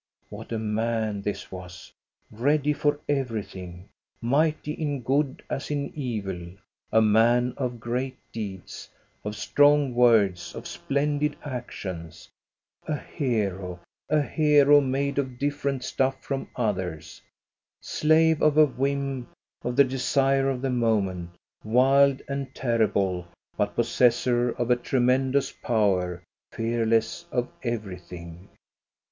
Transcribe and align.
What 0.29 0.51
a 0.51 0.57
man 0.57 1.21
this 1.21 1.51
was, 1.51 1.93
ready 2.31 2.73
for 2.73 2.99
everything, 3.07 3.87
mighty 4.19 4.71
in 4.71 5.01
good 5.03 5.43
as 5.47 5.69
in 5.69 5.93
evil, 5.95 6.55
a 6.91 7.03
man 7.03 7.53
of 7.55 7.79
great 7.79 8.17
deeds, 8.31 8.89
of 9.23 9.35
strong 9.35 9.93
words, 9.93 10.55
of 10.55 10.65
splendid 10.65 11.35
actions! 11.45 12.27
A 12.87 12.97
hero, 12.97 13.79
a 14.09 14.23
hero, 14.23 14.81
made 14.81 15.19
of 15.19 15.37
different 15.37 15.83
stuff 15.83 16.19
from 16.23 16.49
others! 16.55 17.21
Slave 17.79 18.41
of 18.41 18.57
a 18.57 18.65
whim, 18.65 19.27
of 19.61 19.75
the 19.75 19.83
desire 19.83 20.49
of 20.49 20.63
the 20.63 20.71
moment, 20.71 21.29
wild 21.63 22.23
and 22.27 22.55
terrible, 22.55 23.27
but 23.55 23.75
possessor 23.75 24.49
of 24.49 24.71
a 24.71 24.75
tre 24.75 24.99
mendous 24.99 25.51
power, 25.61 26.23
fearless 26.51 27.27
of 27.31 27.49
everything. 27.61 28.49